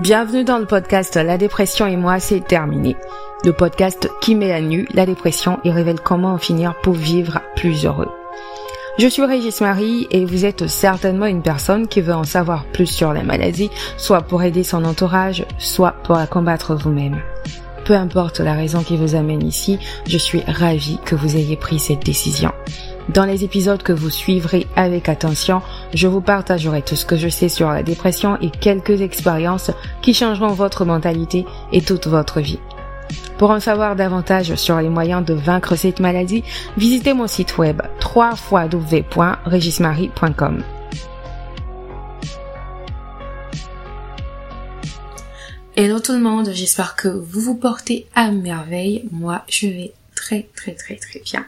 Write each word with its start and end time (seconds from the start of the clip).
Bienvenue 0.00 0.44
dans 0.44 0.56
le 0.56 0.64
podcast 0.64 1.16
La 1.16 1.36
dépression 1.36 1.86
et 1.86 1.98
moi, 1.98 2.20
c'est 2.20 2.40
terminé. 2.40 2.96
Le 3.44 3.52
podcast 3.52 4.08
qui 4.22 4.34
met 4.34 4.50
à 4.50 4.62
nu 4.62 4.88
la 4.94 5.04
dépression 5.04 5.58
et 5.62 5.70
révèle 5.70 6.00
comment 6.00 6.32
en 6.32 6.38
finir 6.38 6.74
pour 6.82 6.94
vivre 6.94 7.42
plus 7.54 7.84
heureux. 7.84 8.08
Je 8.98 9.06
suis 9.06 9.26
Régis 9.26 9.60
Marie 9.60 10.06
et 10.10 10.24
vous 10.24 10.46
êtes 10.46 10.68
certainement 10.68 11.26
une 11.26 11.42
personne 11.42 11.86
qui 11.86 12.00
veut 12.00 12.14
en 12.14 12.24
savoir 12.24 12.64
plus 12.72 12.86
sur 12.86 13.12
la 13.12 13.22
maladie, 13.22 13.68
soit 13.98 14.22
pour 14.22 14.42
aider 14.42 14.64
son 14.64 14.86
entourage, 14.86 15.44
soit 15.58 15.92
pour 16.02 16.16
la 16.16 16.26
combattre 16.26 16.74
vous-même. 16.74 17.20
Peu 17.84 17.92
importe 17.92 18.40
la 18.40 18.54
raison 18.54 18.82
qui 18.82 18.96
vous 18.96 19.16
amène 19.16 19.46
ici, 19.46 19.78
je 20.06 20.16
suis 20.16 20.40
ravie 20.48 20.98
que 21.04 21.14
vous 21.14 21.36
ayez 21.36 21.56
pris 21.56 21.78
cette 21.78 22.06
décision. 22.06 22.52
Dans 23.10 23.24
les 23.24 23.44
épisodes 23.44 23.82
que 23.82 23.92
vous 23.92 24.10
suivrez 24.10 24.66
avec 24.76 25.10
attention, 25.10 25.60
je 25.94 26.06
vous 26.06 26.20
partagerai 26.20 26.82
tout 26.82 26.96
ce 26.96 27.04
que 27.04 27.16
je 27.16 27.28
sais 27.28 27.48
sur 27.48 27.70
la 27.70 27.82
dépression 27.82 28.38
et 28.40 28.50
quelques 28.50 29.00
expériences 29.00 29.72
qui 30.02 30.14
changeront 30.14 30.52
votre 30.52 30.84
mentalité 30.84 31.44
et 31.72 31.82
toute 31.82 32.06
votre 32.06 32.40
vie. 32.40 32.60
Pour 33.38 33.50
en 33.50 33.58
savoir 33.60 33.96
davantage 33.96 34.54
sur 34.54 34.78
les 34.78 34.88
moyens 34.88 35.24
de 35.24 35.34
vaincre 35.34 35.74
cette 35.74 35.98
maladie, 36.00 36.44
visitez 36.76 37.12
mon 37.14 37.26
site 37.26 37.58
web 37.58 37.82
www.regismarie.com. 38.14 40.62
Hello 45.76 45.98
tout 45.98 46.12
le 46.12 46.20
monde, 46.20 46.50
j'espère 46.52 46.94
que 46.94 47.08
vous 47.08 47.40
vous 47.40 47.54
portez 47.54 48.06
à 48.14 48.30
merveille. 48.30 49.08
Moi, 49.10 49.42
je 49.48 49.66
vais 49.66 49.94
très 50.14 50.46
très 50.54 50.74
très 50.74 50.96
très 50.96 51.20
bien. 51.20 51.46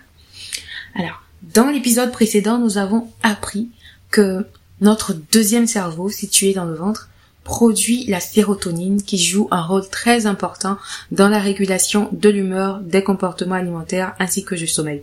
Alors, 0.95 1.22
dans 1.42 1.69
l'épisode 1.69 2.12
précédent, 2.12 2.56
nous 2.58 2.78
avons 2.78 3.11
appris 3.22 3.69
que 4.12 4.46
notre 4.80 5.14
deuxième 5.14 5.66
cerveau, 5.66 6.08
situé 6.08 6.52
dans 6.52 6.66
le 6.66 6.74
ventre, 6.74 7.08
produit 7.42 8.05
la 8.06 8.20
sérotonine 8.20 9.02
qui 9.02 9.18
joue 9.18 9.48
un 9.50 9.62
rôle 9.62 9.88
très 9.88 10.27
important 10.27 10.78
dans 11.10 11.28
la 11.28 11.41
régulation 11.41 12.08
de 12.12 12.28
l'humeur, 12.28 12.78
des 12.80 13.02
comportements 13.02 13.56
alimentaires 13.56 14.14
ainsi 14.20 14.44
que 14.44 14.55
du 14.55 14.68
sommeil. 14.68 15.02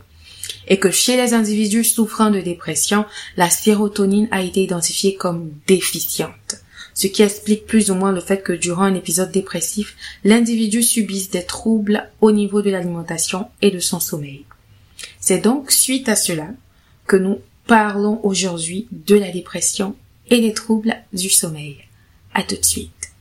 Et 0.67 0.79
que 0.79 0.91
chez 0.91 1.17
les 1.17 1.33
individus 1.33 1.83
souffrant 1.83 2.31
de 2.31 2.39
dépression, 2.39 3.05
la 3.35 3.49
sérotonine 3.49 4.29
a 4.31 4.41
été 4.41 4.63
identifiée 4.63 5.15
comme 5.15 5.51
déficiente. 5.67 6.55
Ce 6.93 7.07
qui 7.07 7.23
explique 7.23 7.65
plus 7.65 7.91
ou 7.91 7.95
moins 7.95 8.11
le 8.11 8.21
fait 8.21 8.41
que 8.41 8.53
durant 8.53 8.83
un 8.83 8.95
épisode 8.95 9.31
dépressif, 9.31 9.95
l'individu 10.23 10.81
subisse 10.81 11.29
des 11.29 11.43
troubles 11.43 12.09
au 12.21 12.31
niveau 12.31 12.61
de 12.61 12.69
l'alimentation 12.69 13.47
et 13.61 13.71
de 13.71 13.79
son 13.79 13.99
sommeil. 13.99 14.45
C'est 15.19 15.39
donc 15.39 15.71
suite 15.71 16.09
à 16.09 16.15
cela 16.15 16.47
que 17.07 17.15
nous 17.15 17.39
parlons 17.69 18.19
aujourd'hui 18.23 18.87
de 18.91 19.15
la 19.15 19.29
dépression 19.29 19.95
et 20.31 20.41
des 20.41 20.53
troubles 20.53 20.95
du 21.13 21.29
sommeil. 21.29 21.77
À 22.33 22.41
tout 22.41 22.55
de 22.55 22.65
suite. 22.65 23.11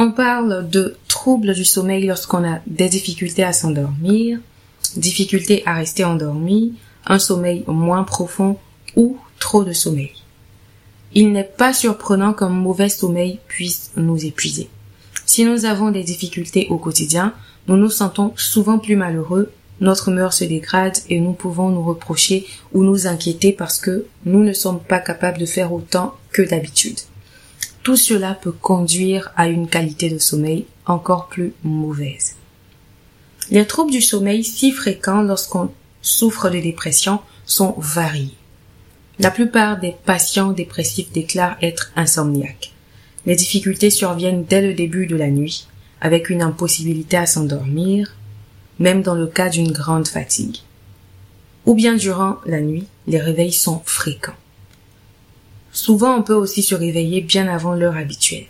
On 0.00 0.10
parle 0.10 0.68
de 0.68 0.96
troubles 1.06 1.54
du 1.54 1.64
sommeil 1.64 2.08
lorsqu'on 2.08 2.44
a 2.44 2.58
des 2.66 2.88
difficultés 2.88 3.44
à 3.44 3.52
s'endormir, 3.52 4.40
difficultés 4.96 5.62
à 5.64 5.74
rester 5.74 6.04
endormi, 6.04 6.74
un 7.06 7.20
sommeil 7.20 7.62
moins 7.68 8.02
profond 8.02 8.58
ou 8.96 9.16
trop 9.38 9.62
de 9.62 9.72
sommeil. 9.72 10.10
Il 11.14 11.30
n'est 11.30 11.44
pas 11.44 11.72
surprenant 11.72 12.32
qu'un 12.32 12.48
mauvais 12.48 12.88
sommeil 12.88 13.38
puisse 13.46 13.92
nous 13.94 14.26
épuiser. 14.26 14.68
Si 15.26 15.44
nous 15.44 15.64
avons 15.64 15.90
des 15.90 16.02
difficultés 16.02 16.66
au 16.70 16.78
quotidien, 16.78 17.34
nous 17.68 17.76
nous 17.76 17.90
sentons 17.90 18.32
souvent 18.36 18.78
plus 18.78 18.96
malheureux, 18.96 19.52
notre 19.80 20.08
humeur 20.08 20.32
se 20.32 20.44
dégrade 20.44 20.98
et 21.08 21.20
nous 21.20 21.32
pouvons 21.32 21.70
nous 21.70 21.82
reprocher 21.82 22.46
ou 22.72 22.84
nous 22.84 23.06
inquiéter 23.06 23.52
parce 23.52 23.78
que 23.78 24.06
nous 24.24 24.44
ne 24.44 24.52
sommes 24.52 24.80
pas 24.80 25.00
capables 25.00 25.38
de 25.38 25.46
faire 25.46 25.72
autant 25.72 26.14
que 26.30 26.42
d'habitude. 26.42 27.00
Tout 27.82 27.96
cela 27.96 28.34
peut 28.34 28.52
conduire 28.52 29.32
à 29.36 29.48
une 29.48 29.66
qualité 29.66 30.08
de 30.08 30.18
sommeil 30.18 30.66
encore 30.86 31.28
plus 31.28 31.52
mauvaise. 31.64 32.36
Les 33.50 33.66
troubles 33.66 33.90
du 33.90 34.00
sommeil 34.00 34.44
si 34.44 34.70
fréquents 34.70 35.22
lorsqu'on 35.22 35.70
souffre 36.00 36.48
de 36.48 36.60
dépression 36.60 37.20
sont 37.44 37.74
variés. 37.78 38.36
La 39.18 39.30
plupart 39.30 39.80
des 39.80 39.94
patients 40.04 40.52
dépressifs 40.52 41.12
déclarent 41.12 41.56
être 41.60 41.92
insomniaques. 41.96 42.72
Les 43.26 43.36
difficultés 43.36 43.90
surviennent 43.90 44.44
dès 44.44 44.62
le 44.62 44.74
début 44.74 45.06
de 45.06 45.16
la 45.16 45.30
nuit, 45.30 45.68
avec 46.00 46.30
une 46.30 46.42
impossibilité 46.42 47.16
à 47.16 47.26
s'endormir, 47.26 48.16
même 48.78 49.02
dans 49.02 49.14
le 49.14 49.26
cas 49.26 49.48
d'une 49.48 49.70
grande 49.70 50.08
fatigue. 50.08 50.58
Ou 51.66 51.74
bien 51.74 51.94
durant 51.94 52.38
la 52.44 52.60
nuit, 52.60 52.86
les 53.06 53.20
réveils 53.20 53.52
sont 53.52 53.80
fréquents. 53.84 54.32
Souvent, 55.72 56.16
on 56.16 56.22
peut 56.22 56.34
aussi 56.34 56.62
se 56.62 56.74
réveiller 56.74 57.20
bien 57.20 57.46
avant 57.46 57.74
l'heure 57.74 57.96
habituelle. 57.96 58.46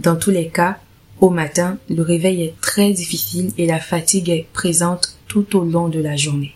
Dans 0.00 0.16
tous 0.16 0.30
les 0.30 0.48
cas, 0.48 0.78
au 1.20 1.30
matin, 1.30 1.78
le 1.88 2.02
réveil 2.02 2.42
est 2.42 2.60
très 2.60 2.92
difficile 2.92 3.52
et 3.56 3.66
la 3.66 3.78
fatigue 3.78 4.30
est 4.30 4.46
présente 4.52 5.16
tout 5.28 5.56
au 5.56 5.64
long 5.64 5.88
de 5.88 6.00
la 6.00 6.16
journée 6.16 6.54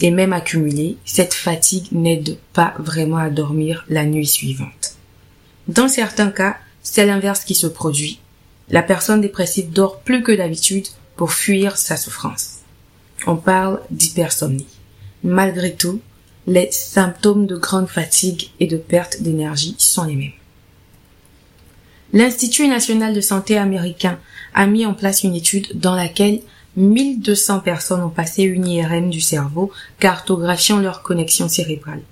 et 0.00 0.10
même 0.10 0.32
accumulée, 0.32 0.96
cette 1.04 1.34
fatigue 1.34 1.88
n'aide 1.92 2.38
pas 2.52 2.74
vraiment 2.78 3.16
à 3.16 3.30
dormir 3.30 3.84
la 3.88 4.04
nuit 4.04 4.26
suivante. 4.26 4.96
Dans 5.66 5.88
certains 5.88 6.30
cas, 6.30 6.56
c'est 6.82 7.06
l'inverse 7.06 7.44
qui 7.44 7.54
se 7.54 7.66
produit. 7.66 8.20
La 8.70 8.82
personne 8.82 9.20
dépressive 9.20 9.70
dort 9.70 10.00
plus 10.00 10.22
que 10.22 10.32
d'habitude 10.32 10.86
pour 11.16 11.32
fuir 11.32 11.76
sa 11.76 11.96
souffrance. 11.96 12.58
On 13.26 13.36
parle 13.36 13.80
d'hypersomnie. 13.90 14.66
Malgré 15.24 15.74
tout, 15.74 16.00
les 16.46 16.70
symptômes 16.70 17.46
de 17.46 17.56
grande 17.56 17.88
fatigue 17.88 18.50
et 18.60 18.66
de 18.66 18.76
perte 18.76 19.20
d'énergie 19.20 19.74
sont 19.78 20.04
les 20.04 20.16
mêmes. 20.16 20.32
L'Institut 22.12 22.68
national 22.68 23.12
de 23.12 23.20
santé 23.20 23.58
américain 23.58 24.18
a 24.54 24.66
mis 24.66 24.86
en 24.86 24.94
place 24.94 25.24
une 25.24 25.34
étude 25.34 25.78
dans 25.78 25.94
laquelle 25.94 26.40
1200 26.78 27.60
personnes 27.60 28.02
ont 28.02 28.08
passé 28.08 28.44
une 28.44 28.66
IRM 28.66 29.10
du 29.10 29.20
cerveau, 29.20 29.72
cartographiant 29.98 30.78
leur 30.78 31.02
connexion 31.02 31.48
cérébrale. 31.48 32.02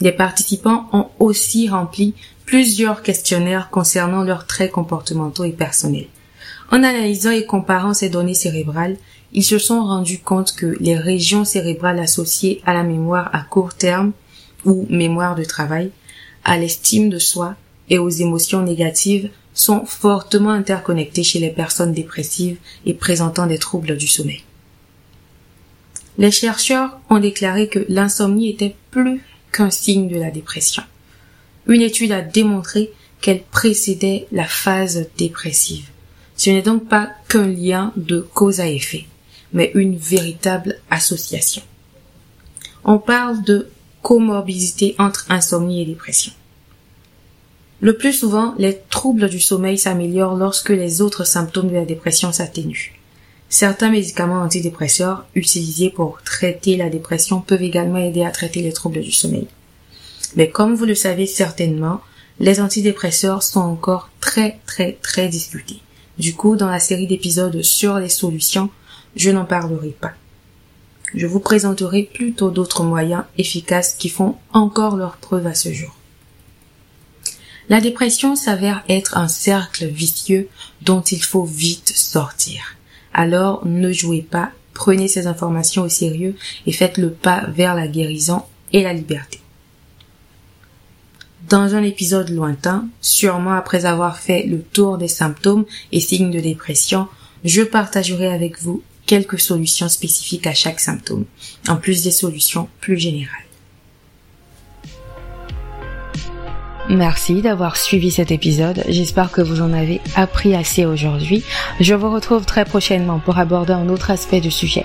Les 0.00 0.12
participants 0.12 0.88
ont 0.92 1.06
aussi 1.20 1.68
rempli 1.68 2.14
plusieurs 2.44 3.02
questionnaires 3.02 3.70
concernant 3.70 4.24
leurs 4.24 4.46
traits 4.46 4.72
comportementaux 4.72 5.44
et 5.44 5.52
personnels. 5.52 6.08
En 6.72 6.82
analysant 6.82 7.30
et 7.30 7.46
comparant 7.46 7.94
ces 7.94 8.08
données 8.08 8.34
cérébrales, 8.34 8.96
ils 9.32 9.44
se 9.44 9.58
sont 9.58 9.84
rendus 9.84 10.18
compte 10.18 10.52
que 10.52 10.76
les 10.80 10.96
régions 10.96 11.44
cérébrales 11.44 12.00
associées 12.00 12.60
à 12.66 12.74
la 12.74 12.82
mémoire 12.82 13.30
à 13.32 13.42
court 13.42 13.74
terme 13.74 14.12
ou 14.64 14.86
mémoire 14.90 15.36
de 15.36 15.44
travail, 15.44 15.90
à 16.44 16.58
l'estime 16.58 17.08
de 17.08 17.18
soi 17.18 17.54
et 17.88 17.98
aux 17.98 18.08
émotions 18.08 18.62
négatives 18.62 19.30
sont 19.54 19.84
fortement 19.84 20.50
interconnectés 20.50 21.22
chez 21.22 21.38
les 21.38 21.50
personnes 21.50 21.92
dépressives 21.92 22.56
et 22.86 22.94
présentant 22.94 23.46
des 23.46 23.58
troubles 23.58 23.96
du 23.96 24.06
sommeil. 24.06 24.42
Les 26.18 26.30
chercheurs 26.30 26.98
ont 27.10 27.18
déclaré 27.18 27.68
que 27.68 27.84
l'insomnie 27.88 28.50
était 28.50 28.76
plus 28.90 29.22
qu'un 29.50 29.70
signe 29.70 30.08
de 30.08 30.18
la 30.18 30.30
dépression. 30.30 30.82
Une 31.66 31.82
étude 31.82 32.12
a 32.12 32.20
démontré 32.22 32.92
qu'elle 33.20 33.42
précédait 33.42 34.26
la 34.32 34.44
phase 34.44 35.06
dépressive. 35.16 35.88
Ce 36.36 36.50
n'est 36.50 36.62
donc 36.62 36.88
pas 36.88 37.10
qu'un 37.28 37.46
lien 37.46 37.92
de 37.96 38.20
cause 38.20 38.60
à 38.60 38.68
effet, 38.68 39.06
mais 39.52 39.70
une 39.74 39.96
véritable 39.96 40.78
association. 40.90 41.62
On 42.84 42.98
parle 42.98 43.42
de 43.44 43.68
comorbidité 44.02 44.96
entre 44.98 45.26
insomnie 45.30 45.82
et 45.82 45.86
dépression. 45.86 46.32
Le 47.82 47.96
plus 47.96 48.12
souvent, 48.12 48.54
les 48.58 48.78
troubles 48.90 49.28
du 49.28 49.40
sommeil 49.40 49.76
s'améliorent 49.76 50.36
lorsque 50.36 50.68
les 50.68 51.02
autres 51.02 51.24
symptômes 51.24 51.66
de 51.66 51.74
la 51.74 51.84
dépression 51.84 52.30
s'atténuent. 52.30 52.92
Certains 53.48 53.90
médicaments 53.90 54.42
antidépresseurs 54.42 55.26
utilisés 55.34 55.90
pour 55.90 56.22
traiter 56.22 56.76
la 56.76 56.88
dépression 56.88 57.40
peuvent 57.40 57.64
également 57.64 57.98
aider 57.98 58.22
à 58.22 58.30
traiter 58.30 58.62
les 58.62 58.72
troubles 58.72 59.00
du 59.00 59.10
sommeil. 59.10 59.48
Mais 60.36 60.48
comme 60.48 60.76
vous 60.76 60.84
le 60.84 60.94
savez 60.94 61.26
certainement, 61.26 62.00
les 62.38 62.60
antidépresseurs 62.60 63.42
sont 63.42 63.58
encore 63.58 64.10
très 64.20 64.60
très 64.64 64.92
très 65.02 65.26
discutés. 65.28 65.80
Du 66.20 66.34
coup, 66.36 66.54
dans 66.54 66.70
la 66.70 66.78
série 66.78 67.08
d'épisodes 67.08 67.62
sur 67.62 67.98
les 67.98 68.08
solutions, 68.08 68.70
je 69.16 69.32
n'en 69.32 69.44
parlerai 69.44 69.90
pas. 69.90 70.12
Je 71.16 71.26
vous 71.26 71.40
présenterai 71.40 72.04
plutôt 72.04 72.52
d'autres 72.52 72.84
moyens 72.84 73.24
efficaces 73.38 73.94
qui 73.94 74.08
font 74.08 74.36
encore 74.52 74.96
leur 74.96 75.16
preuve 75.16 75.48
à 75.48 75.54
ce 75.54 75.72
jour. 75.72 75.96
La 77.72 77.80
dépression 77.80 78.36
s'avère 78.36 78.84
être 78.90 79.16
un 79.16 79.28
cercle 79.28 79.86
vicieux 79.86 80.50
dont 80.82 81.00
il 81.00 81.22
faut 81.22 81.46
vite 81.46 81.90
sortir. 81.96 82.76
Alors 83.14 83.66
ne 83.66 83.90
jouez 83.90 84.20
pas, 84.20 84.50
prenez 84.74 85.08
ces 85.08 85.26
informations 85.26 85.84
au 85.84 85.88
sérieux 85.88 86.36
et 86.66 86.72
faites 86.72 86.98
le 86.98 87.10
pas 87.10 87.46
vers 87.48 87.74
la 87.74 87.88
guérison 87.88 88.42
et 88.74 88.82
la 88.82 88.92
liberté. 88.92 89.40
Dans 91.48 91.74
un 91.74 91.82
épisode 91.82 92.28
lointain, 92.28 92.88
sûrement 93.00 93.54
après 93.54 93.86
avoir 93.86 94.18
fait 94.18 94.42
le 94.42 94.60
tour 94.60 94.98
des 94.98 95.08
symptômes 95.08 95.64
et 95.92 96.00
signes 96.00 96.30
de 96.30 96.40
dépression, 96.40 97.08
je 97.42 97.62
partagerai 97.62 98.26
avec 98.26 98.60
vous 98.60 98.82
quelques 99.06 99.40
solutions 99.40 99.88
spécifiques 99.88 100.46
à 100.46 100.52
chaque 100.52 100.78
symptôme, 100.78 101.24
en 101.66 101.76
plus 101.76 102.02
des 102.02 102.10
solutions 102.10 102.68
plus 102.82 102.98
générales. 102.98 103.46
Merci 106.88 107.42
d'avoir 107.42 107.76
suivi 107.76 108.10
cet 108.10 108.32
épisode. 108.32 108.82
J'espère 108.88 109.30
que 109.30 109.40
vous 109.40 109.62
en 109.62 109.72
avez 109.72 110.00
appris 110.16 110.52
assez 110.54 110.84
aujourd'hui. 110.84 111.44
Je 111.80 111.94
vous 111.94 112.10
retrouve 112.10 112.44
très 112.44 112.64
prochainement 112.64 113.20
pour 113.20 113.38
aborder 113.38 113.72
un 113.72 113.88
autre 113.88 114.10
aspect 114.10 114.40
du 114.40 114.50
sujet. 114.50 114.84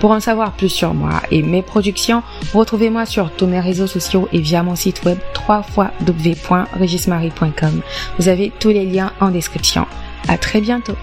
Pour 0.00 0.12
en 0.12 0.20
savoir 0.20 0.52
plus 0.52 0.70
sur 0.70 0.94
moi 0.94 1.20
et 1.30 1.42
mes 1.42 1.60
productions, 1.62 2.22
retrouvez-moi 2.54 3.04
sur 3.06 3.30
tous 3.30 3.46
mes 3.46 3.60
réseaux 3.60 3.86
sociaux 3.86 4.28
et 4.32 4.40
via 4.40 4.62
mon 4.62 4.76
site 4.76 5.04
web 5.04 5.18
www.regismarie.com. 5.48 7.82
Vous 8.18 8.28
avez 8.28 8.52
tous 8.58 8.70
les 8.70 8.86
liens 8.86 9.12
en 9.20 9.30
description. 9.30 9.86
À 10.28 10.38
très 10.38 10.60
bientôt. 10.60 10.96